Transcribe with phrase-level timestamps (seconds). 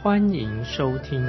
[0.00, 1.20] 欢迎收听。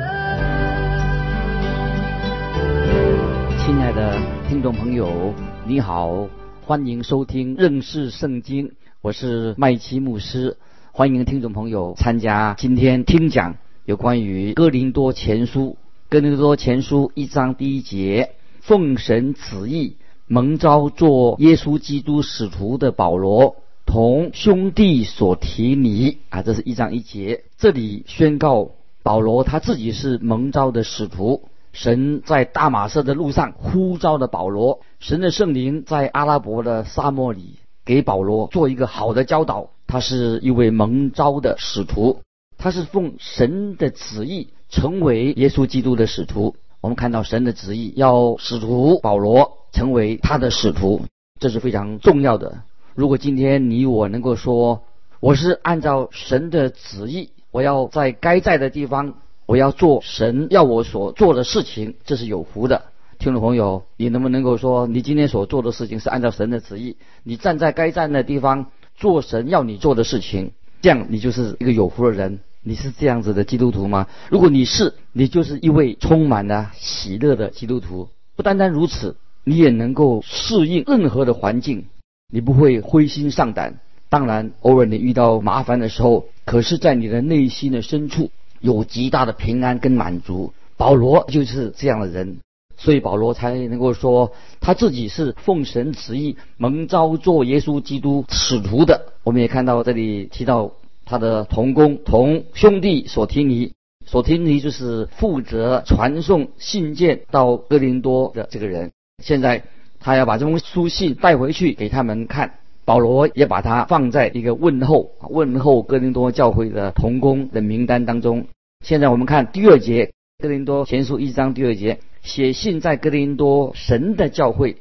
[3.58, 4.16] 亲爱的
[4.48, 5.34] 听众朋友，
[5.66, 6.28] 你好，
[6.68, 10.58] 欢迎收听认识圣经，我是麦基牧师。
[10.92, 13.56] 欢迎听众朋友参加今天听讲
[13.86, 15.78] 有关于哥林多前书，
[16.08, 23.56] 哥林多前书一章第一节，奉神旨意蒙召做耶稣基督使徒的保罗，
[23.90, 27.46] 同兄弟所提尼啊，这是一章一节。
[27.58, 28.70] 这里宣告
[29.02, 39.72] 保罗他自己是蒙召的使徒，神在大马色的路上呼召的保罗，神的圣灵在阿拉伯的沙漠里给保罗做一个好的教导。
[39.88, 42.20] 他是一位蒙召的使徒，
[42.60, 46.56] 他是奉神的旨意成为耶稣基督的使徒。
[46.80, 51.02] 我们看到神的旨意要使徒保罗成为他的使徒，
[51.40, 52.62] 这是非常重要的。
[53.00, 54.84] 如果今天你我能够说
[55.22, 59.14] 我是按照神的旨意，我要在该在的地方，
[59.46, 62.88] 我要做神要我所做的事情，这是有福的。
[63.18, 66.98] 听众朋友，你能不能够说你今天所做的事情是按照神的旨意？
[67.24, 68.66] 你站在该站的地方。
[68.98, 72.42] 做神要你做的事情，这样你就是一个有福的人。
[72.64, 74.08] 你是这样子的基督徒吗？
[74.30, 78.10] 如果你是，你就是一位充满了喜乐的基督徒。
[78.36, 81.86] 不单单如此，你也能够适应任何的环境，
[82.32, 83.80] 你不会灰心丧胆。
[84.10, 90.54] 当然，偶尔你遇到麻烦的时候，可是，在你的内心的深处有极大的平安跟满足。
[90.78, 92.38] 保罗就是这样的人。
[92.78, 94.32] 所以保罗才能够说
[94.62, 99.12] 他自己是奉神旨意蒙召做耶稣基督使徒的。
[99.24, 100.72] 我们也看到这里提到
[101.04, 103.74] 他的同工同兄弟所提尼，
[104.06, 108.92] 所提尼就是负责传送信件到哥林多的这个人。
[109.22, 109.66] 现在
[110.00, 112.54] 他要把这封书信带回去给他们看。
[112.86, 118.48] 保罗也把他放在一个问候问候哥林多教会的同工的名单当中。
[118.84, 122.00] 现在我们看第二节哥林多前书一章第二节。
[122.22, 124.76] 写信在哥林多神的教会，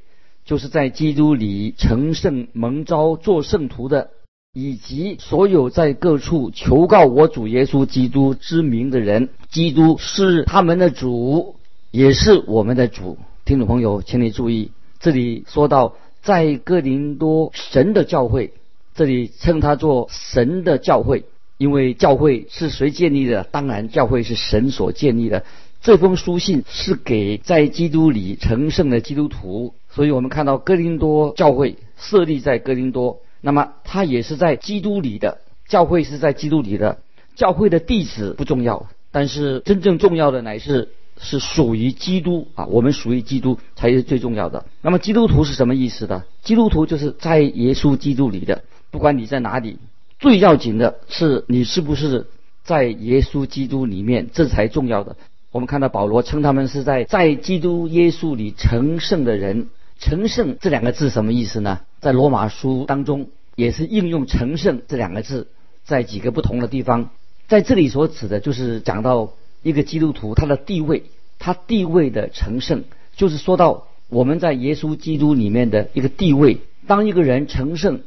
[0.45, 4.11] 就是在基督里成圣蒙召做圣徒的，
[4.53, 9.29] 以及所有在各处求告我主耶稣基督之名的人。
[9.51, 11.55] 基督是他们的主，
[11.93, 13.19] 也是我们的主。
[13.45, 18.53] 听众朋友，请你注意，这里说到在哥林多神的教会，
[18.95, 21.25] 这里称他做神的教会，
[21.57, 23.45] 因为教会是谁建立的？
[23.45, 25.45] 当然，教会是神所建立的。
[25.81, 35.39] 这封书信是给在基督里成圣的基督徒，所以我们看到哥林多教会设立在哥林多，那么它也是在基督里的
[35.69, 36.99] 教会是在基督里的
[37.37, 40.89] 教会的地址不重要，但是真正重要的乃是
[41.21, 44.65] 是属于基督啊，我们属于基督才是最重要的。
[44.83, 46.25] 那么基督徒是什么意思的？
[46.43, 49.79] 基督徒就是在耶稣基督里的，不管你在哪里，
[50.19, 52.27] 最要紧的是你是不是
[52.65, 55.17] 在耶稣基督里面，这才重要的。
[55.51, 59.69] 我们看到保罗称他们是在在基督耶稣里成圣的人。
[60.01, 61.81] 成圣这两个字什么意思呢？
[61.99, 65.49] 在罗马书当中也是应用成圣这两个字，
[65.83, 67.11] 在几个不同的地方。
[67.49, 69.33] 在这里所指的就是讲到
[69.63, 71.05] 一个基督徒他的地位，
[71.39, 72.85] 他地位的成圣，
[73.17, 76.61] 就是说到我们在耶稣基督里面的一个地位。
[76.87, 78.01] 当一个人成圣，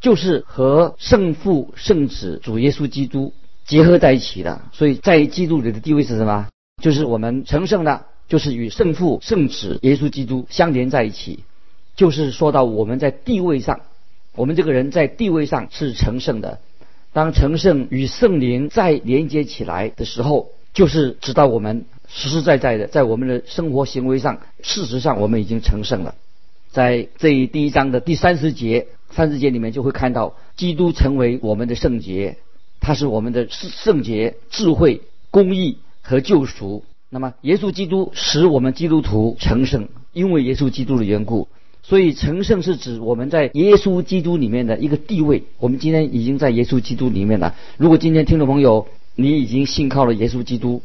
[0.00, 3.32] 就是和圣父、圣子、主耶稣基督
[3.64, 4.62] 结合在一起的。
[4.72, 6.46] 所以在基督里的地位是什么？
[6.80, 11.40] 就是我们成圣的，就是与圣父、圣子、耶稣基督相连在一起。
[11.96, 13.80] 就是说到我们在地位上，
[14.36, 16.60] 我们这个人在地位上是成圣的。
[17.12, 26.14] 当成圣与圣灵再连接起来的时候，就是知道我们实实在在的在我们的生活行为上，事实上我们已经成圣了。
[26.70, 32.36] 在这一第一章的第三十节，三十节里面就会看到，基督成为我们的圣洁，
[32.80, 35.02] 他是我们的圣洁、智慧、
[35.32, 35.78] 公义。
[36.00, 41.48] 和救赎，那么耶稣基督使我们基督徒成圣，因为耶稣基督的缘故，
[41.82, 45.42] 所以成圣是指我们在耶稣基督里面的一个地位。
[45.58, 47.54] 我们今天已经在耶稣基督里面了。
[47.76, 48.88] 如果今天听众朋友
[49.20, 50.80] 你已经信靠了耶稣基督，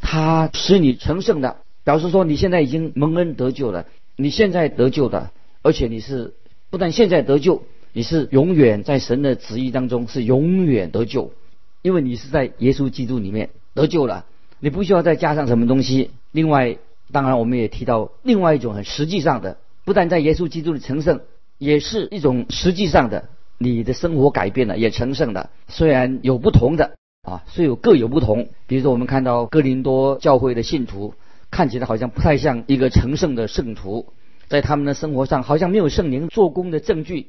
[0.00, 3.84] 他使你成圣的，表示说你现在已经蒙恩得救了，
[4.16, 6.32] 你现在得救的，而且你是
[6.70, 11.32] 不但现在得救，你是永远在神的旨意当中是永远得救，
[11.82, 14.24] 因为你是在耶稣基督里面得救了。
[14.60, 16.10] 你不需要再加上什么东西。
[16.32, 16.78] 另外，
[17.12, 21.20] 当然我们也提到另外一种很实际上的，不但在耶稣基督的成圣，
[21.58, 23.28] 也是一种实际上的，
[23.58, 25.50] 你的生活改变了，也成圣了。
[25.68, 28.48] 虽然有不同的啊，虽有各有不同。
[28.68, 31.14] 比如说，我们看到哥林多教会的信徒，
[31.50, 34.06] 看起来好像不太像一个成圣的圣徒，
[34.46, 37.28] 在他们的生活上好像没有圣灵做工的证据，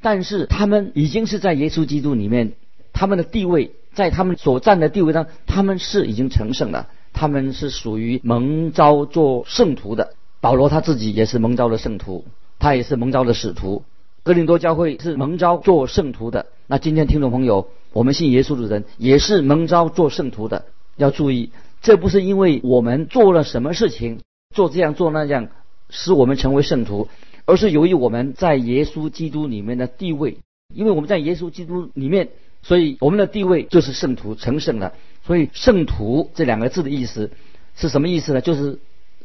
[0.00, 2.52] 但是他们已经是在耶稣基督里面，
[2.92, 6.88] 他们的地位在他们所占的地位上，他们是已经成圣了。
[7.12, 10.14] 他们是属于蒙召做圣徒的。
[10.40, 12.24] 保罗他自己也是蒙召的圣徒，
[12.60, 13.82] 他也是蒙召的使徒。
[14.28, 16.48] 格林多教会是蒙召做圣徒的。
[16.66, 20.66] 那今天听众朋友，我们信耶稣的人也是蒙召做圣徒的。
[20.98, 24.20] 要注意，这不是因为我们做了什么事情，
[24.54, 25.48] 做这样做那样，
[25.88, 27.08] 使我们成为圣徒，
[27.46, 30.36] 而是由于我们在耶稣基督里面的地位。
[30.74, 32.28] 因为我们在耶稣基督里面，
[32.60, 34.92] 所以我们的地位就是圣徒，成圣了。
[35.24, 37.30] 所以“圣徒”这两个字的意思
[37.74, 38.42] 是什么意思呢？
[38.42, 38.78] 就是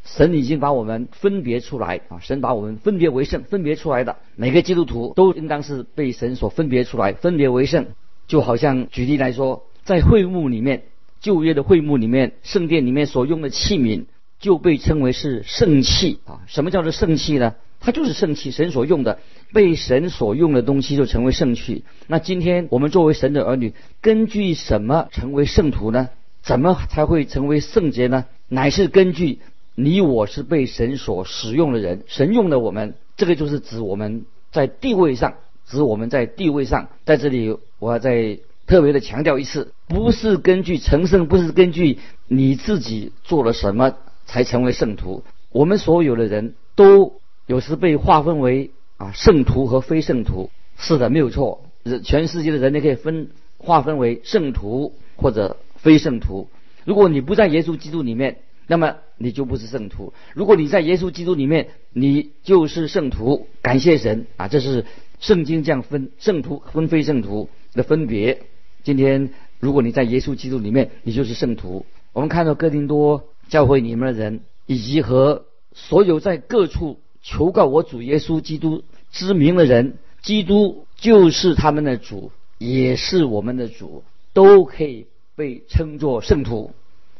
[0.03, 7.88] 神已经把我们分别出来啊，神把我们分别为圣，分别出来的每个基督徒都应当是被神所分别出来，分别为圣。
[8.27, 10.83] 就好像举例来说，在会幕里面，
[11.19, 14.05] 旧约的会幕里面，圣殿里面所用的器皿
[14.39, 16.41] 就被称为是圣器啊。
[16.47, 17.55] 什么叫做圣器呢？
[17.79, 19.19] 它就是圣器，神所用的，
[19.51, 21.83] 被神所用的东西就成为圣器。
[22.07, 26.09] 那今天我们作为神的儿女，根据什么成为圣徒呢？
[26.41, 28.25] 怎么才会成为圣洁呢？
[28.47, 29.39] 乃是根据
[29.75, 35.36] 你我是被神所使用的人，神用的我们，这个就是指我们在地位上，
[35.66, 36.90] 指我们在地位上。
[37.06, 45.24] 在这里，我要再特别的强调一次，不是根据成圣，不是根据你自己做了什么才成为圣徒。
[45.52, 47.14] 我们所有的人都
[47.46, 48.72] 有时被划分为。
[48.96, 51.66] 啊，圣徒和非圣徒是的，没有错。
[52.04, 56.48] 全世界的人类可以分划分为圣徒或者非圣徒。
[56.86, 58.38] 如果你不在耶稣基督里面，
[58.68, 63.48] 那么你就不是圣徒；如果你在耶稣基督里面，你就是圣徒。
[63.62, 64.48] 感谢神啊！
[64.48, 64.86] 这是
[65.19, 68.42] 圣经这样分圣徒分非圣徒的分别。
[68.83, 71.86] 今天，如果你在耶稣基督里面，你就是圣徒。
[72.12, 78.83] 我们看到哥林多教会里面的人，以及和所有在各处求告我主耶稣基督。
[79.12, 85.06] 之名的人，基督就是他们的主，也是我们的主，都可以
[85.36, 86.71] 被称作圣徒。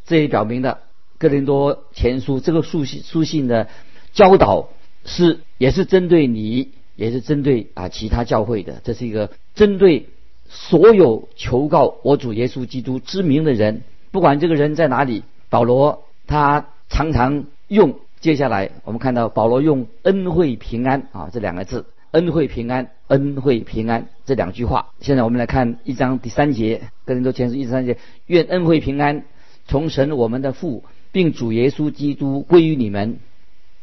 [0.06, 0.80] 这也表明了
[1.24, 3.70] 哥林多前书这个书信书信的
[4.12, 4.68] 教导
[5.06, 8.82] 是也是针对你，也是针对啊其他教会的。
[8.84, 10.10] 这是一个针对
[10.50, 15.24] 所有求告我主耶稣基督之名的人，不管这个人在哪里。
[15.50, 18.00] 保罗他常常用。
[18.20, 24.90] 接下来，我们看到保罗用“恩惠平安”啊这两个字，“恩惠平安”“恩惠平安”这两句话。
[25.00, 27.98] 现在我们来看一章第三节，《哥林多前书》一章三节
[28.28, 29.24] ：“愿恩惠平安
[29.68, 33.20] 从神我们的父，并主耶稣基督归于你们。”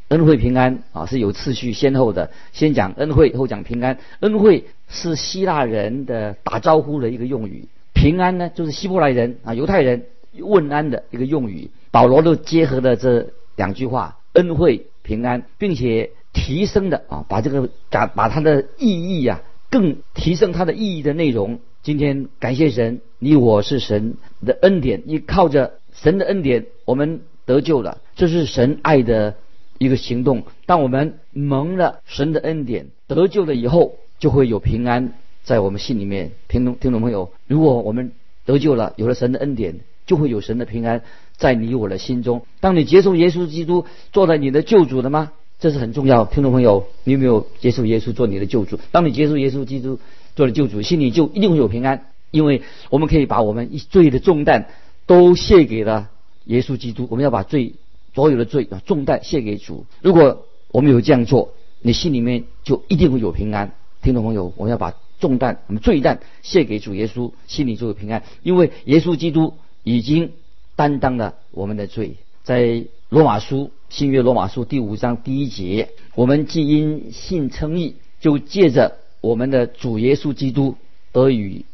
[0.09, 3.97] 恩惠平安啊是有次序先后的，先讲恩惠，后讲平安。
[4.19, 10.07] 恩惠是希腊人的打招呼的一个用语，平安呢就是希伯来人啊犹太人
[10.37, 11.71] 问安的一个用语。
[11.93, 14.19] 保罗都结合了这两句话。
[14.33, 21.61] 恩惠平安，并且提升的啊，把这个把把它的意义呀，更提升它的意义的内容。
[21.83, 24.15] 今天感谢神，你我是神
[24.45, 27.99] 的恩典，你靠着神的恩典，我们得救了。
[28.17, 29.37] 这是神爱的
[29.79, 30.45] 一个行动。
[30.67, 36.33] 当我们蒙了神的恩典，得救了以后，就会有平安在我们心里面。
[36.49, 38.13] 听众听众朋友，如果我们
[38.45, 39.81] 得救了，有了神的恩典。
[40.07, 41.03] 就会有神的平安
[41.37, 42.45] 在你我的心中。
[42.59, 45.31] 当你接受耶稣基督做了你的救主了吗？
[45.61, 46.25] 这是很重要。
[46.25, 48.81] 听众朋友，你有没有接受耶稣做你的救主？
[48.91, 50.01] 当你接受耶稣基督
[50.35, 54.67] 做了救主，心里就一定会有平安，因为我们可以把我们一罪的重担
[55.11, 56.09] 都卸给了
[56.45, 57.09] 耶稣基督。
[57.11, 57.75] 我们要把罪
[58.15, 59.85] 所有的罪啊重担卸给主。
[60.03, 61.53] 如果我们有这样做，
[61.83, 63.73] 你心里面就一定会有平安。
[64.03, 69.55] 听众朋友，我们要把重担、我们罪担卸给主耶稣，心里就有平安，因为耶稣基督。
[69.83, 70.33] 已经
[70.77, 80.77] 担当了我们的罪，在罗马书新约罗马书第五章第一节，我们既因信称义，就借着我们的主耶稣基督
[81.15, 81.65] 而与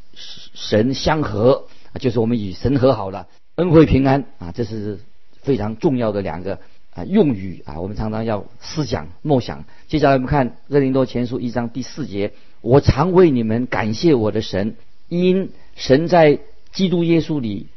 [0.55, 1.65] 神相合，
[1.99, 4.99] 就是我们与神和好了，恩惠平安啊，这是
[5.43, 6.59] 非常重要的两个
[6.95, 9.65] 啊用语啊，我们常常要思想默想。
[9.89, 14.77] 接下来我们看热林多前书一章第四节，我常为你们感谢我的神，
[15.09, 16.41] 因神在
[16.73, 17.69] 基督耶稣里。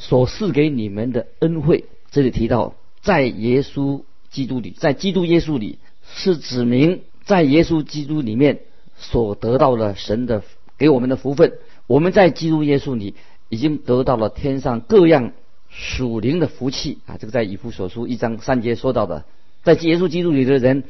[0.00, 8.60] 所赐给你们的恩惠，这里提到在耶稣基督里，在基督耶稣里是指明在耶稣基督里面
[8.96, 10.44] 所得到了神的
[10.76, 11.54] 给我们的福分。
[11.88, 13.16] 我们在基督耶稣里
[13.48, 15.32] 已经得到了天上各样
[15.68, 17.16] 属灵的福气啊！
[17.18, 19.24] 这个在以弗所书一章三节说到的，
[19.62, 20.84] 在耶稣基督里的人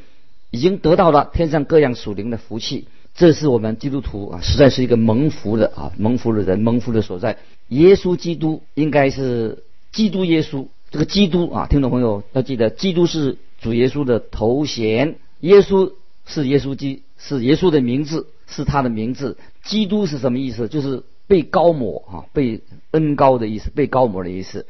[0.51, 2.87] 已经得到了天上各样属灵的福气。
[3.15, 7.37] 这是我们基督徒啊，实在是一个蒙福的啊，蒙福的人，蒙福的所在。
[7.67, 15.91] 耶稣基督应该是基督耶稣，这个基督啊，听众朋友要记得，基督是主耶稣的头衔，耶稣
[16.25, 19.37] 是耶稣基，是耶稣的名字，是他的名字。
[19.63, 20.69] 基督是什么意思？
[20.69, 24.65] 就是被高抹啊，被恩高的意思，被高抹的意思，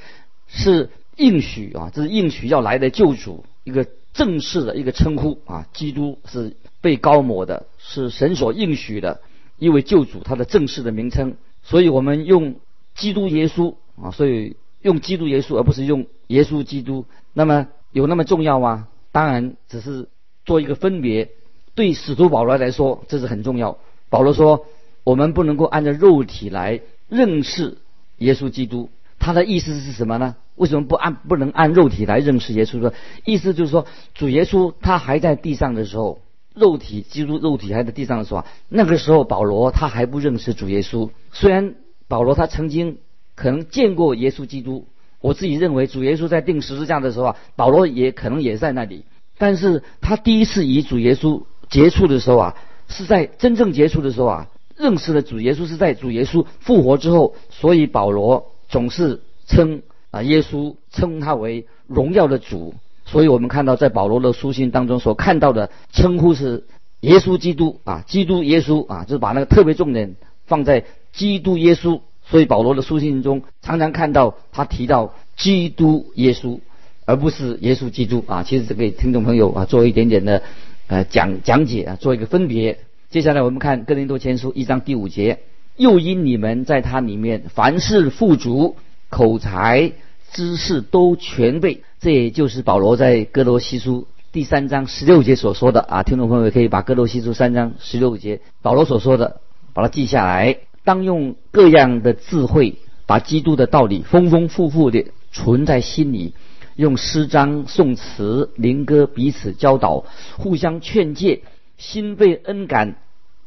[0.46, 5.66] 是应许啊，这是应许要来的救主一个正式的一个称呼啊。
[5.72, 9.22] 基督是被高抹的，是神所应许的
[9.58, 11.38] 一位救主，他的正式的名称。
[11.64, 12.56] 所以我们用
[12.94, 18.90] 基督耶稣啊，所以用基督耶稣而不是用耶稣基督，那么有那么重要吗？
[19.14, 20.10] 当然，只是
[20.46, 21.30] 做一个分别。
[21.74, 23.78] 对使徒保罗来说，这是很重要。
[24.10, 24.66] 保罗说。
[25.10, 27.80] 我们不能够按照肉体来认识
[28.20, 30.36] 耶稣基督，他的意思是什么呢？
[30.54, 32.94] 为什么不按不能按肉体来认识耶稣呢？
[33.26, 36.22] 意思就是说，主耶稣他还在地上的时候，
[36.54, 41.10] 肉体基督肉体还在地上的时候，那个时候保罗他还不认识主耶稣。
[41.32, 41.74] 虽然
[42.08, 43.00] 保罗他曾经
[43.34, 44.86] 可能见过耶稣基督，
[45.22, 49.06] 我自己认为主耶稣在钉十字架的时候啊，保罗也可能也在那里。
[49.40, 52.56] 但是他第一次与主耶稣接触的时候啊，
[52.88, 54.48] 是在真正接触的时候啊。
[54.80, 62.74] 认识了主耶稣是在主耶稣复活之后，所以保罗总是称啊耶稣称他为荣耀的主。
[63.06, 66.64] 所以我们看到在保罗的书信当中所看到的称呼是
[67.02, 72.00] 耶稣基督啊，基督耶稣啊，就是把那个特别重点放在基督耶稣。
[72.26, 76.60] 所以保罗的书信中常常看到他提到基督耶稣，
[77.06, 78.44] 而不是耶稣基督啊。
[78.44, 80.42] 其实这个听众朋友啊，做一点点的
[80.88, 82.78] 呃讲讲解啊，做一个分别。
[83.12, 85.40] 接下来我们看哥林多前书一章第五节，
[85.78, 88.76] 又因你们在他里面凡事富足，
[89.10, 89.94] 口才
[90.32, 91.82] 知识都全备。
[92.00, 99.42] 这也就是保罗在哥罗西书第三章十六节所说的啊，听众朋友可以把哥罗西书三章十六节保罗所说的
[99.74, 100.58] 把它记下来。
[100.84, 102.76] 当用各样的智慧，
[103.08, 106.36] 把基督的道理丰丰富富的存在心里，
[106.76, 110.06] 用诗章、颂词、灵歌彼此教导，
[110.38, 111.42] 互相劝诫。
[111.80, 112.96] 心被恩感，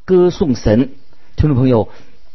[0.06, 0.88] 歌颂神。
[1.36, 1.88] 听众朋友，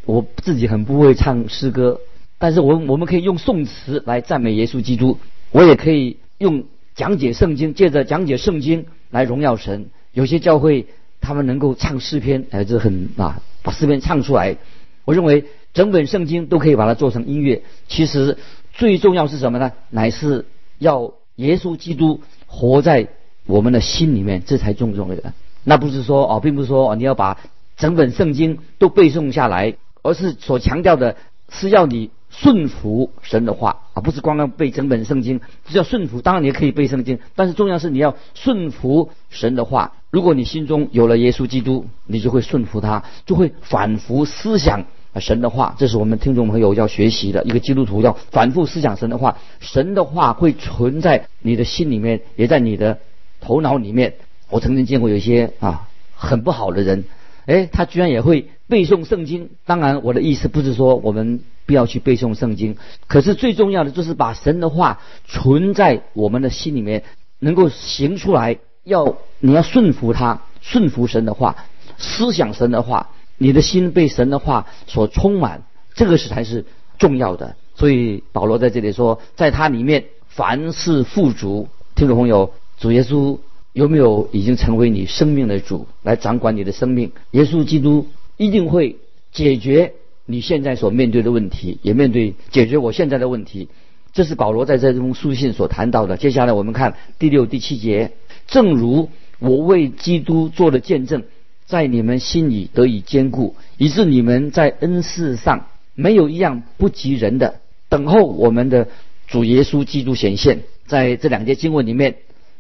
[0.06, 2.00] 我自己很不会唱诗歌，
[2.38, 5.18] 但是我我们可以用宋词来赞美耶稣基督。
[5.52, 9.90] 我也可以用讲解圣经，借着讲解圣经来荣耀神。
[10.14, 10.86] 有些教会
[11.20, 14.58] 他们能够唱诗篇，哎，这很啊，把诗篇唱出来。
[15.04, 17.64] 我认为整本圣经都可以把它做成音乐。
[17.88, 18.38] 其实
[18.72, 19.72] 最重要是什么呢？
[19.90, 20.46] 乃是
[20.78, 23.08] 要耶稣基督活在
[23.48, 25.34] 我们的心里面，这才重重要的。
[25.70, 27.38] 那不是说哦，并不是说哦，你要把
[27.76, 31.18] 整本圣经都背诵下来，而是所强调的
[31.50, 36.22] 是要你顺服神的话啊，不是光光背整本圣经，是要顺服。
[36.22, 39.92] 当然你也可以背圣经，但是重要是你要顺服神的话。
[40.10, 44.86] 如果你心中有了耶稣基督，你就会顺服他，就会反复思想
[45.20, 45.76] 神的话。
[45.78, 53.00] 这是我们听众朋友要学习的一个基督徒要反复思想神的话，神的话会存在你的心里面，也在你的
[53.42, 54.14] 头脑里面。
[54.50, 57.04] 我曾经见过有些啊很不好的人，
[57.46, 59.50] 哎，他居然也会背诵圣经。
[59.66, 62.78] 当然，我的意思不是说我们不要去背诵圣经，
[63.08, 67.04] 可是最重要的就是把神的话存在我们的心里面，
[67.40, 68.60] 能够行出来。
[68.84, 71.58] 要你要顺服他，顺服神的话，
[71.98, 75.64] 思想神的话，你的心被神的话所充满，
[75.94, 76.66] 这个是才是
[76.98, 77.58] 重要的。
[77.76, 81.68] 所以保罗在这里说，在他里面凡事富足。
[81.96, 83.40] 听众朋友，主耶稣。
[83.78, 87.12] 有没有已经成为你生命的主，来掌管你的生命？
[87.30, 88.96] 耶稣基督一定会
[89.32, 89.94] 解决
[90.26, 93.70] 你现在所面对的问题，也面对解决我现在的问题。
[94.14, 96.18] 这是保罗在这封书信所谈到的。
[96.18, 98.14] 接下来我们看第六、第七节。
[98.48, 101.22] 正如我为基督做的见证，
[101.68, 107.60] 在你们心里得以坚固，以致你们在恩赐上没有一样不及人的。
[107.90, 108.88] 等候我们的
[109.28, 110.64] 主耶稣基督显现。
[110.88, 112.16] 在这两节经文里面，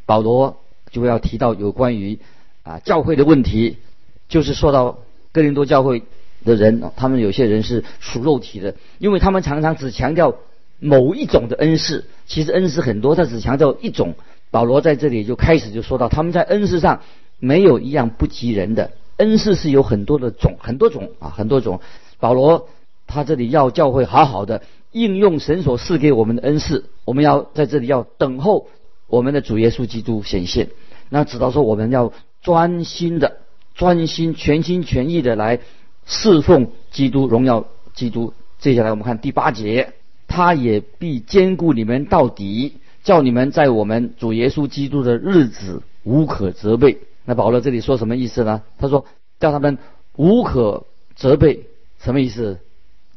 [0.05, 0.57] 保罗。
[0.91, 2.19] 就要提到有关于
[2.63, 3.77] 啊教会的问题，
[4.29, 4.99] 就是说到
[5.31, 6.03] 哥林多教会
[6.45, 10.35] 的人，他们有些人是属肉体的，因为他们常常只强调
[10.79, 14.15] 某一种的恩赐，其实恩赐很多，他只强调一种。
[14.49, 17.01] 保罗在这里就开始就说到，他们在恩赐上
[17.37, 21.81] 没有一样不及人的，恩赐是有很多的种，很多种啊，很多种。
[22.19, 22.69] 保罗
[23.07, 24.63] 他这里要教会好好的
[24.93, 28.67] 应用神所赐给我们的恩赐，我们要在这里要等候。
[29.07, 30.69] 我们的主耶稣基督显现，
[31.09, 33.37] 那直到说我们要专心的、
[33.73, 35.59] 专心、全心全意的来
[36.05, 38.33] 侍奉基督、荣耀基督。
[38.59, 39.93] 接下来我们看第八节，
[40.27, 42.73] 他也必兼顾你们到底，
[43.03, 46.97] 叫你们在我们主耶稣基督的日子无可责备。
[47.23, 48.63] 那保罗这里说什么意思呢？
[48.77, 49.05] 他说
[49.39, 49.77] 叫他们
[50.15, 50.85] 无可
[51.15, 51.67] 责备，
[51.99, 52.59] 什么意思？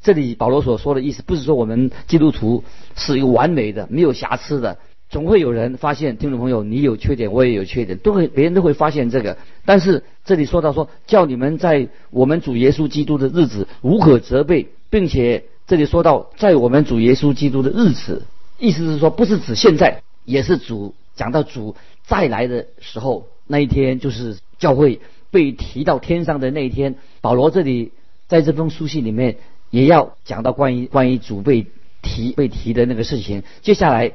[0.03, 2.65] 这里保罗所说的意思，不是说我们基督徒
[2.97, 4.79] 是一个完美的、没有瑕疵的，
[5.11, 9.37] 总会有人发现，听众朋友，你有缺点，我也有缺点，都会别人都会发现这个。
[9.65, 18.23] 但是这里说到说，叫你们在我们主耶稣基督的日子无可责备，并且这里说到在我们主耶稣基督的日子，
[18.59, 25.01] 意思是说不是指现在，也是主讲到主再来的时候那一天，就是教会
[25.31, 26.95] 被提到天上的那一天。
[27.21, 27.93] 保罗这里
[28.29, 29.37] 在这封书信里面。
[29.73, 31.65] 也要讲到关于关于主被
[32.03, 33.45] 提被提的那个事情。
[33.63, 34.15] 接下来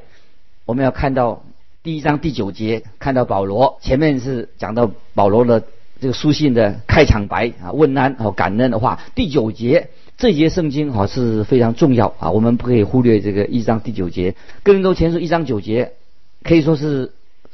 [0.66, 1.44] 我们要看到
[1.84, 5.62] 第一章第九节，看到保罗前面是讲到保罗的
[6.00, 9.00] 这个书信的开场白啊，问安和感恩的话。
[9.14, 14.34] 第九节这节圣经啊是非常重要啊，我们不可以忽略这个一章第九节。
[14.64, 15.92] 哥林多前书一章九节
[16.42, 17.12] 可以说是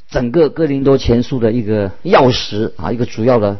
[0.09, 3.59] 整个哥林多前书的一个钥匙啊，一个主要的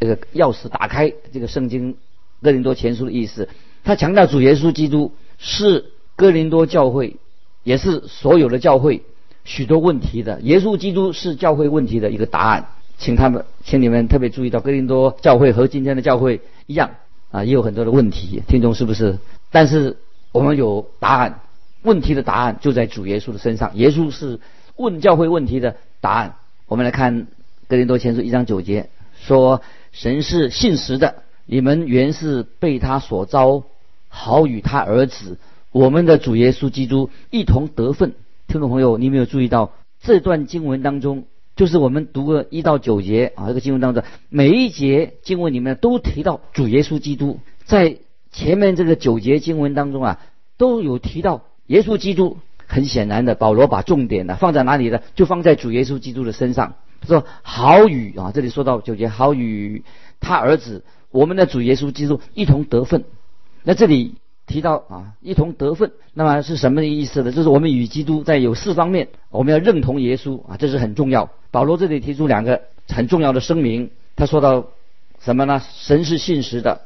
[0.00, 1.94] 这个钥匙，打开这个圣经
[2.42, 3.48] 哥林多前书的意思。
[3.84, 5.84] 他强调主耶稣基督是
[6.16, 7.14] 哥林多教会，
[7.68, 9.02] 也是所有的教会
[9.44, 10.40] 许多问题的。
[10.40, 16.92] 耶稣基督是教会问题的一个答案，请他们，请你们特别注意到，哥林多教会和今天的教会一样
[17.30, 18.42] 啊，也有很多的问题。
[18.48, 19.18] 听众是不是？
[19.50, 19.98] 但是
[20.32, 21.40] 我们有答案，
[21.82, 23.76] 问题的答案就在主耶稣的身上。
[23.76, 24.40] 耶稣是
[24.76, 26.36] 问教会问题的答案。
[26.68, 27.26] 我们来看
[27.68, 28.88] 哥林多前书一章九节，
[29.20, 29.60] 说
[29.92, 33.64] 神是信实的，你们原是被他所招。
[34.10, 35.36] 好与他儿子，
[35.78, 38.14] 我们的主耶稣基督一同得分。
[38.48, 39.70] 听众朋友，你有没有注意到
[40.00, 47.38] 这段经文当中，就是我们读个一到九节啊，这个经文当中，每一节经文里面都提到主耶稣基督。
[47.64, 47.98] 在
[48.32, 50.20] 前面这个九节经文当中啊，
[50.56, 52.38] 都有提到耶稣基督。
[52.66, 55.00] 很显然的，保罗把重点呢放在哪里呢？
[55.14, 56.74] 就放在主耶稣基督的身上。
[57.06, 59.84] 说好与啊，这里说到九节，好与
[60.18, 63.04] 他儿子，我们的主耶稣基督一同得分。
[63.62, 64.16] 那这里
[64.48, 67.30] 提到啊，一同得分，那么是什么意思呢？
[67.30, 71.30] 就是我们与基督在有四方面，我们要认同耶稣啊，这是很重要。
[71.50, 74.66] 保罗这里提出两个很重要的声明，他说到
[75.20, 75.62] 什么呢？
[75.72, 76.80] 神是信实的，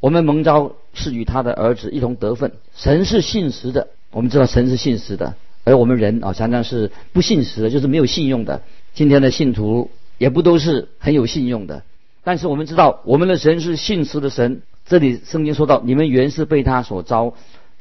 [0.00, 2.52] 我们蒙召是与他的儿子一同得分。
[2.74, 8.62] 神是信实的，我们知道神是信实的，而我们人啊常常是不信实的，就是没有信用的。
[8.94, 11.82] 今天的信徒也不都是很有信用的，
[12.22, 14.62] 但是我们知道我们的神是信实的神。
[14.88, 17.34] 这里圣经说到，你们原是被他所招，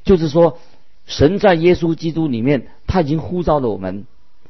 [0.04, 0.60] 就是说，
[1.06, 4.06] 神在耶稣基督里面，他已经呼召了我们，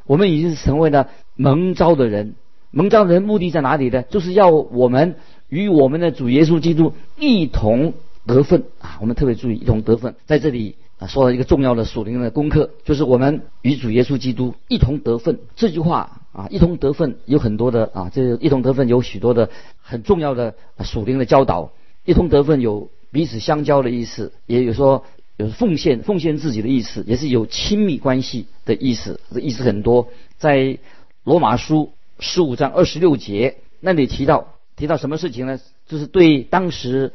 [0.07, 2.33] 我们已经成为了蒙召的人。
[2.71, 4.01] 蒙召的人目的在哪里呢？
[4.03, 5.15] 就是要我们
[5.49, 7.93] 与我们的主耶稣基督一同
[8.25, 8.97] 得分啊！
[8.99, 15.39] 我们特别注意一同得分，在这里啊，说了一个重要的属灵的功课，就是我们与主耶稣基督一同得分。
[15.55, 19.49] 这句话啊，一同得分有很多的啊，这一同得分有许多的
[19.81, 21.71] 很重要的属灵的教导。
[22.07, 25.03] 一同得分有彼此相交的意思，也有说
[25.35, 30.07] 有奉献奉献自己的意思，也是有亲密关系的意思，这意思很多。
[30.37, 30.77] 在
[31.25, 35.59] 罗马书十五章二十六节那里提到提到什么事情呢？
[35.85, 37.11] 就是对当时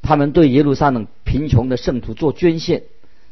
[0.00, 2.84] 他们对耶路撒冷贫穷的圣徒做捐献。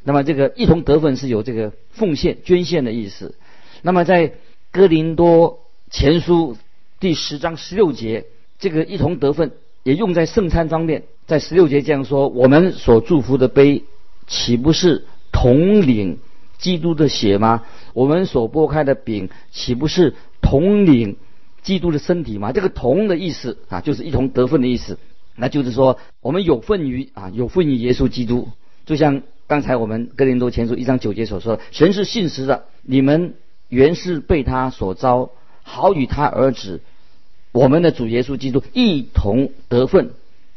[0.04, 3.34] 那么这个一同得分是有这个奉献捐献的意思。
[3.80, 4.34] 那么在
[4.70, 6.58] 哥林多前书
[7.00, 8.26] 第十章十六节，
[8.58, 9.52] 这个一同得分。
[9.82, 13.84] 也用在圣餐方面，在十六节这样说：我们所祝福的杯，
[14.26, 16.18] 岂不是统领
[16.58, 17.64] 基督的血吗？
[17.94, 21.16] 我们所拨开的饼，岂不是统领
[21.62, 22.52] 基督的身体吗？
[22.52, 24.98] 这个“同”的意思啊，就是一同得分的意思。
[25.36, 28.48] 那就是说，我们有份于啊，有份于耶稣基督。
[28.86, 33.34] 就像刚才我们哥林多前书一章九节所说的：“神是信实的，你们
[33.68, 35.30] 原是被他所招，
[35.62, 36.80] 好与他儿子。”
[37.58, 40.10] 我们的主耶稣基督一同得分，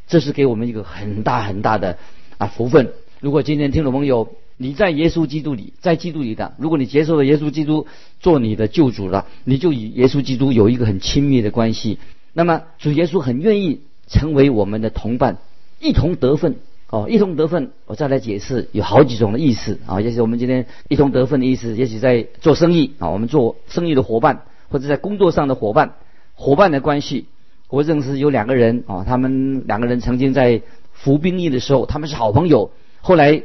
[0.06, 1.98] 这是给我们一个很大很大的
[2.38, 2.94] 啊福分。
[3.22, 7.88] 如果今天听众朋友你在耶稣基督里，在基督里的，如果你接受了耶稣基督
[8.20, 11.98] 做你的救主了，你就与耶稣基督有一个很亲密的关系。
[12.34, 15.40] 那么主耶稣很愿意成为我们的同伴，
[15.80, 16.58] 一同得分
[16.92, 17.72] 哦，一同得分。
[17.88, 20.02] 我再来解释，有好几种的意思啊。
[20.02, 25.96] 也许我们今天一同得分的意思，也许在做生意啊，我们做生意的伙伴，或者在工作上的伙伴。
[26.42, 27.28] 伙伴的关系，
[27.70, 32.72] 我认识有两个人啊，他们两个人曾经在服兵役的时候，他们是好朋友。
[33.02, 33.44] 后来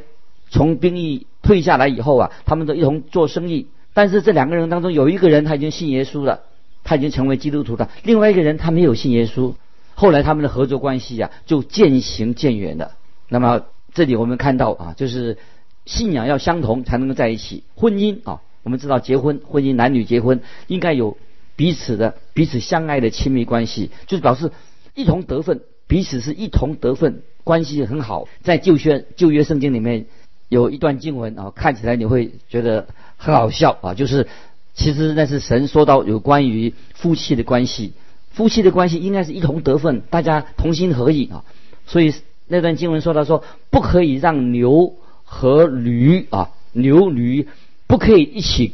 [0.49, 3.67] 从兵役退下来以后啊，他们都一同做生意。
[3.93, 6.39] 但是这两个人当中有一个人他已经信耶稣了，
[6.83, 7.87] 他已经成为基督徒了。
[8.01, 9.53] 另外一个人他没有信耶稣。
[9.93, 12.93] 后来他们的合作关系啊就渐行渐远了。
[13.29, 13.61] 那么
[13.93, 15.37] 这里我们看到啊，就是
[15.85, 17.61] 信仰要相同才能够在一起。
[17.75, 21.15] 婚姻啊，我们知道结婚，婚姻男女结婚应该有
[21.57, 24.53] 彼此的彼此相爱的亲密关系，就是表示
[24.95, 28.29] 一同得分，彼此是一同得分，关系很好。
[28.41, 30.05] 在旧约旧约圣经里面
[30.47, 34.27] 有一段经文啊，看起来你会觉得很好笑啊，就是
[34.73, 37.91] 其实那是神说到有关于夫妻的关系，
[38.31, 41.43] 夫妻的关系应该是一同得分，大家同心合意啊，
[41.85, 42.13] 所以。
[42.49, 47.45] 那段经文说到说，不可以让牛和驴啊，牛驴
[47.87, 48.71] 不可以一起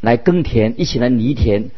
[0.00, 1.70] 来耕田，一起来犁田。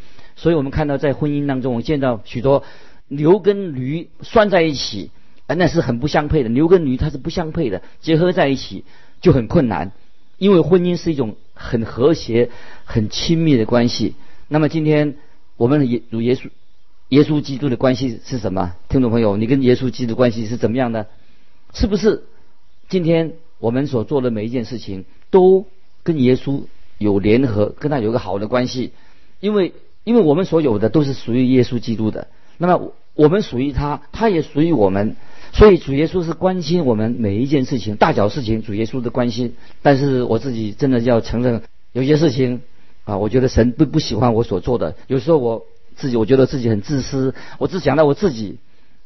[0.43, 2.65] 所以我们看到在婚姻当中，我见到许多
[3.07, 5.13] 牛跟驴拴在一起，
[5.47, 6.49] 啊，那是很不相配的。
[6.49, 8.85] 牛跟驴它是不相配的，结合在一起
[9.21, 9.93] 就很困难，
[10.39, 12.51] 因为婚姻是一种很和谐、
[12.85, 14.17] 很亲密的关系。
[14.49, 15.15] 那么今天
[15.57, 16.51] 我们耶主耶稣
[17.11, 18.75] 耶稣基督的关系是什么？
[18.89, 21.07] 听众朋友，你跟耶稣基督关系是怎么样的？
[21.73, 22.25] 是不是
[22.89, 25.67] 今天我们所做的每一件事情都
[26.03, 26.65] 跟耶稣
[26.99, 28.91] 有联合，跟他有个好的关系？
[29.39, 29.73] 因为
[30.05, 35.17] 因为我们所有的都是属于耶稣基督的，那么我们属于他，他也属于我们，
[35.53, 39.55] 所以主耶稣是关心我们每一件事情，大小事情主耶稣的关心。
[39.83, 41.63] 但是我自己真的要承认，
[41.93, 42.63] 有些事情
[43.05, 44.95] 啊，我觉得神不不喜欢我所做的。
[45.07, 45.65] 有时候我
[45.97, 48.59] 自己我觉得自己很自私，我只想到我自己。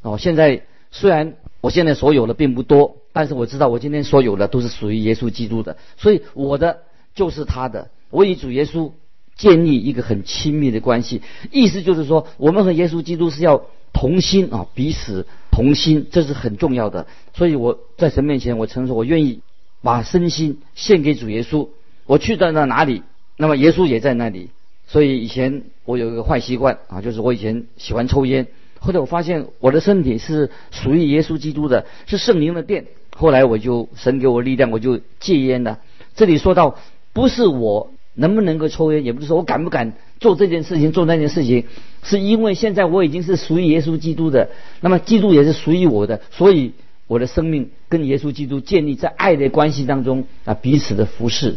[0.03, 1.35] 哦，现在虽然。
[1.63, 6.83] 我现在所有的并不多，但是我知道我今天所有的都是属于耶稣基督的，所以我的
[7.13, 7.89] 就是他的。
[8.11, 8.93] 我与主耶稣
[9.37, 17.07] 建立一个很亲密的关系，意思就是说，我们和耶稣基督是要同心啊，彼此同心，这是很重要的。
[17.35, 19.41] 所以我在神面前，我承认我愿意
[19.83, 21.69] 把身心献给主耶稣。
[22.07, 23.03] 我去到那哪里，
[23.37, 24.51] 那么耶稣也在那里。
[24.87, 28.47] 所以以前我有一个坏习惯啊，就是我以前喜欢抽烟。
[28.79, 32.87] 后来我发现我的身体是属于耶稣基督的，是圣灵的殿。
[33.17, 35.81] 后来我就神给我力量，我就戒烟了。
[36.15, 36.79] 这里说到，
[37.13, 41.65] 不是我能不能够抽烟，也不是说我敢不敢做这件事情、做那件事情，
[42.03, 44.51] 是因为现在我已经是属于耶稣基督的，
[44.81, 46.73] 那么基督也是属于我的，所以
[47.07, 51.55] 我的生命跟耶稣基督建立在爱的关系当中啊，彼此的服侍。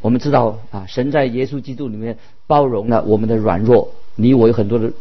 [0.00, 4.92] 我们知道啊，神在耶稣基督里面包容了我们的软弱，你我有很多的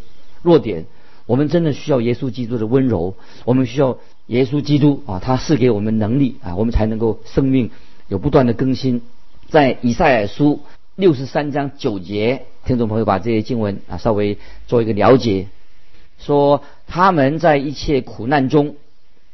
[0.41, 0.85] 弱点。
[1.27, 7.69] 我们真的需要耶稣基督的温柔，我们需要耶稣基督啊，他是给我们能力啊，我们才能够生命
[8.09, 9.01] 有不断的更新。
[9.49, 10.61] 在以赛亚书
[11.01, 14.37] 六十三章九节，听众朋友把这些经文啊稍微
[14.67, 15.47] 做一个了解，
[16.19, 18.75] 说他们在一切苦难中，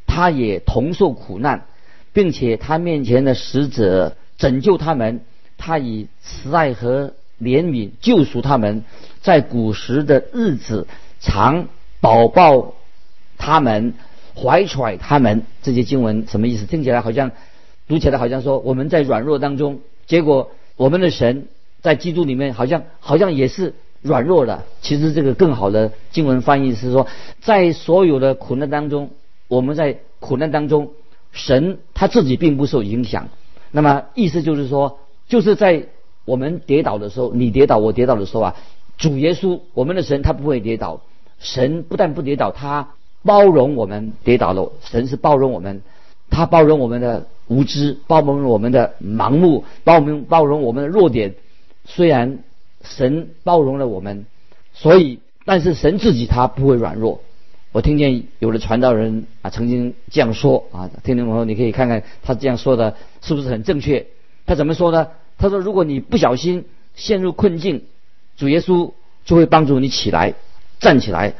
[0.05, 1.65] 他也同受苦难，
[2.13, 5.19] 并且他面前的使者拯救他们，
[5.57, 8.85] 他以慈爱和怜悯救赎他们，
[9.21, 10.87] 在古时的日子
[11.19, 11.67] 常。
[11.99, 12.75] 保抱
[13.39, 13.95] 他们，
[14.35, 16.65] 怀揣他们，这些经文什么意思？
[16.65, 17.31] 听起来好像
[17.87, 21.47] 读起来好像说我们在软弱当中，结果我们的神
[21.81, 24.63] 在基督里面好像好像也是软弱的。
[24.81, 27.07] 其实这个更好的经文翻译是说，
[27.41, 29.09] 在所有的苦难当中，
[29.47, 30.91] 我们在苦难当中，
[31.31, 33.29] 神他自己并不受影响。
[33.71, 35.87] 那么意思就是说，就是在
[36.25, 38.55] 我们跌倒的时候，你跌倒我跌倒的时候啊，
[38.97, 41.01] 主耶稣我们的神他不会跌倒。
[41.39, 42.89] 神不但不跌倒，他
[43.23, 44.71] 包容我们跌倒了。
[44.81, 45.83] 神是包容我们，
[46.31, 51.35] 他包容我们的无知，包容我们的盲目，包容包容我们的弱点。
[51.87, 52.43] 虽然
[52.83, 54.27] 神包容了我们，
[54.73, 57.21] 所以但是神自己他不会软弱。
[57.71, 64.05] 我听见有的传道人啊曾经这样说啊，听众朋友你可以看看他这样说的是不是很正确？
[64.45, 65.07] 他怎么说呢？
[65.39, 67.83] 他说：如果你不小心陷入困境，
[68.35, 68.91] 主耶稣
[69.25, 70.35] 就会帮助你起来。
[70.79, 71.33] 站起来，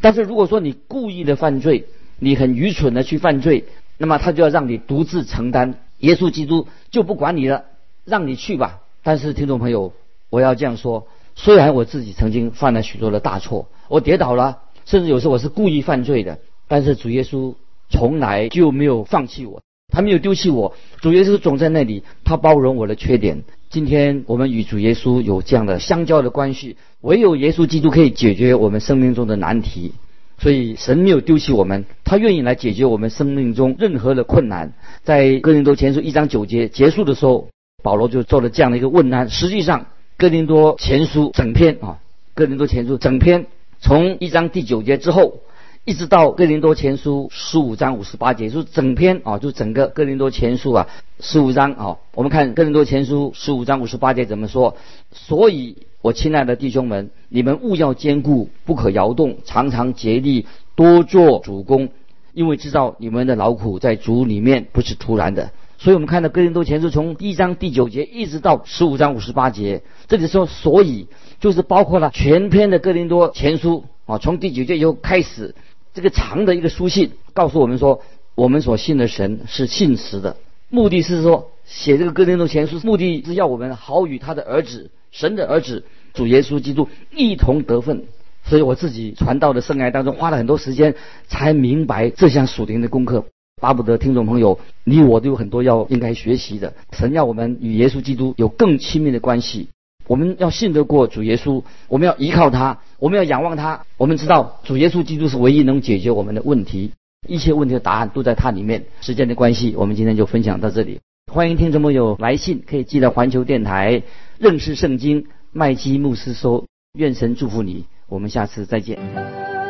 [0.00, 1.86] 但是如果说你故意的犯罪，
[2.20, 3.64] 你很愚蠢的去犯罪，
[3.98, 5.74] 那么他就要让你独自承担。
[5.98, 7.64] 耶稣基督就不管你了，
[8.04, 8.82] 让你去吧。
[9.04, 9.92] 但是听众朋友，
[10.30, 16.38] 我要这样说：虽然我自己曾经犯了许多的大错，我跌倒了，甚至有时候我是故意犯罪的，
[16.68, 17.54] 但是主耶稣
[17.90, 19.60] 从来就没有放弃我，
[19.92, 20.74] 他没有丢弃我。
[21.02, 23.44] 主耶稣总在那里，他包容我的缺点。
[23.68, 29.92] 今天我们与主耶稣有这样的相交的关系，唯有耶稣基督可以解决我们生命中的难题。
[30.38, 34.72] 所以神没有丢弃我们，他愿意来解决我们生命中任何的困难。
[35.02, 37.50] 在哥林多前书一章九节结束的时候，
[37.84, 39.28] 保罗就做了这样的一个问安。
[39.28, 41.98] 实际上，哥林多前书整篇啊，
[42.34, 43.46] 哥林多前书整篇
[43.78, 45.40] 从一章第九节之后。
[45.86, 50.88] 一直到哥林多前书十五章五十八节，就是整篇啊，就整个哥林多前书啊，
[51.20, 54.78] 十五章啊，我们看哥林多前书十五章五十八节怎么说？
[55.12, 61.90] 所以，我亲爱的弟兄们，你们务要坚固，不可摇动，常常竭力多做主公，
[62.32, 65.50] 因为知道你们的劳苦在主里面不是突然的。
[65.78, 71.08] 所以我们看到哥林多前书从一章第九节一直到十五章五十八节，这里说所以
[71.40, 75.54] 就是包括了全篇的哥林多前书啊，从第九节以后开始，
[75.92, 78.02] 这个长的一个书信告诉我们说，
[78.34, 80.36] 我们所信的神是信实的。
[80.70, 85.84] 目的是说写这个哥林多前书，目的是要我们好与他的儿子，神的儿子
[86.14, 88.04] 主耶稣基督一同得分。
[88.46, 90.94] 所以我自己传道的生涯当中，花了很多时间
[91.28, 93.24] 才明白这项属灵的功课。
[93.64, 96.74] 巴不得听众朋友，你我都有很多要应该学习的。
[96.92, 99.68] 神要我们与耶稣基督有更亲密的关系，
[100.06, 103.86] 我们要信得过主耶稣，我们要依靠他，我们要仰望他。
[103.96, 106.92] 我们知道主耶稣基督是唯一能解决我们的问题，
[107.26, 108.84] 一切问题的答案都在他里面。
[109.00, 111.00] 时间的关系，我们今天就分享到这里。
[111.32, 114.02] 欢迎听众朋友来信，可以寄到环球电台
[114.38, 116.66] 认识圣经麦基牧师收。
[116.98, 117.86] 愿神祝福你。
[118.10, 119.63] 我们下次再见。